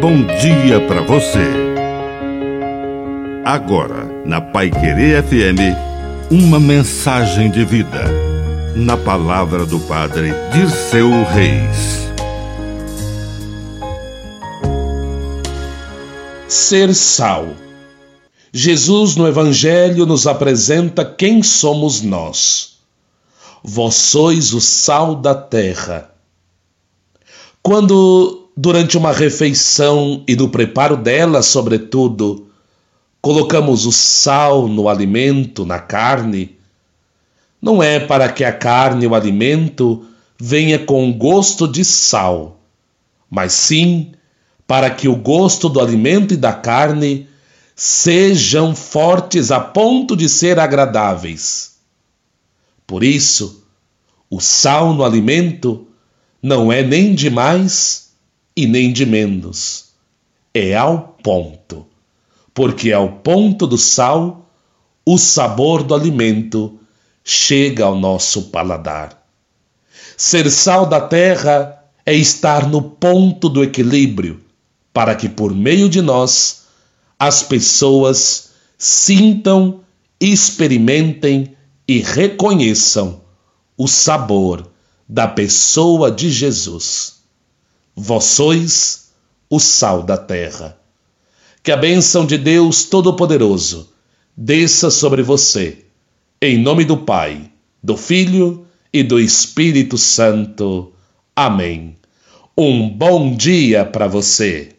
bom 0.00 0.24
dia 0.40 0.80
para 0.88 1.02
você. 1.02 1.46
Agora, 3.44 4.06
na 4.24 4.40
Pai 4.40 4.70
Querer 4.70 5.22
FM, 5.22 5.76
uma 6.30 6.58
mensagem 6.58 7.50
de 7.50 7.66
vida. 7.66 8.04
Na 8.74 8.96
palavra 8.96 9.66
do 9.66 9.78
Padre 9.80 10.32
Dirceu 10.54 11.10
Reis. 11.24 12.08
Ser 16.48 16.94
sal. 16.94 17.48
Jesus 18.50 19.16
no 19.16 19.28
Evangelho 19.28 20.06
nos 20.06 20.26
apresenta 20.26 21.04
quem 21.04 21.42
somos 21.42 22.00
nós. 22.00 22.78
Vós 23.62 23.96
sois 23.96 24.54
o 24.54 24.62
sal 24.62 25.14
da 25.14 25.34
terra. 25.34 26.10
Quando, 27.62 28.49
durante 28.62 28.98
uma 28.98 29.10
refeição 29.10 30.22
e 30.28 30.36
no 30.36 30.50
preparo 30.50 30.94
dela, 30.94 31.42
sobretudo, 31.42 32.50
colocamos 33.18 33.86
o 33.86 33.92
sal 33.92 34.68
no 34.68 34.86
alimento, 34.86 35.64
na 35.64 35.78
carne, 35.78 36.58
não 37.60 37.82
é 37.82 37.98
para 37.98 38.30
que 38.30 38.44
a 38.44 38.52
carne, 38.52 39.06
o 39.06 39.14
alimento, 39.14 40.04
venha 40.38 40.78
com 40.78 41.10
gosto 41.10 41.66
de 41.66 41.82
sal, 41.82 42.60
mas 43.30 43.54
sim 43.54 44.12
para 44.66 44.90
que 44.90 45.08
o 45.08 45.16
gosto 45.16 45.66
do 45.66 45.80
alimento 45.80 46.34
e 46.34 46.36
da 46.36 46.52
carne 46.52 47.26
sejam 47.74 48.76
fortes 48.76 49.50
a 49.50 49.58
ponto 49.58 50.14
de 50.14 50.28
ser 50.28 50.58
agradáveis. 50.58 51.76
Por 52.86 53.02
isso, 53.02 53.64
o 54.28 54.38
sal 54.38 54.92
no 54.92 55.02
alimento 55.02 55.86
não 56.42 56.70
é 56.70 56.82
nem 56.82 57.14
de 57.14 57.30
mais 57.30 58.09
e 58.56 58.66
nem 58.66 58.92
de 58.92 59.06
menos. 59.06 59.90
É 60.52 60.76
ao 60.76 61.16
ponto. 61.22 61.86
Porque 62.52 62.92
ao 62.92 63.08
ponto 63.08 63.66
do 63.66 63.78
sal, 63.78 64.50
o 65.04 65.16
sabor 65.16 65.82
do 65.82 65.94
alimento 65.94 66.78
chega 67.24 67.84
ao 67.84 67.94
nosso 67.94 68.44
paladar. 68.50 69.20
Ser 70.16 70.50
sal 70.50 70.86
da 70.86 71.00
terra 71.00 71.84
é 72.04 72.14
estar 72.14 72.68
no 72.68 72.82
ponto 72.82 73.48
do 73.48 73.62
equilíbrio, 73.62 74.40
para 74.92 75.14
que 75.14 75.28
por 75.28 75.54
meio 75.54 75.88
de 75.88 76.02
nós 76.02 76.62
as 77.18 77.42
pessoas 77.42 78.50
sintam, 78.76 79.80
experimentem 80.20 81.56
e 81.86 82.00
reconheçam 82.00 83.20
o 83.76 83.86
sabor 83.86 84.70
da 85.08 85.26
pessoa 85.26 86.10
de 86.10 86.30
Jesus. 86.30 87.19
Vós 87.94 88.24
sois 88.24 89.10
o 89.48 89.58
sal 89.58 90.02
da 90.02 90.16
terra. 90.16 90.78
Que 91.62 91.72
a 91.72 91.76
bênção 91.76 92.24
de 92.24 92.38
Deus 92.38 92.84
Todo-Poderoso 92.84 93.92
desça 94.36 94.90
sobre 94.90 95.22
você, 95.22 95.84
em 96.40 96.56
nome 96.58 96.84
do 96.84 96.96
Pai, 96.96 97.50
do 97.82 97.96
Filho 97.96 98.66
e 98.92 99.02
do 99.02 99.20
Espírito 99.20 99.98
Santo. 99.98 100.92
Amém. 101.36 101.96
Um 102.56 102.88
bom 102.88 103.36
dia 103.36 103.84
para 103.84 104.06
você. 104.06 104.70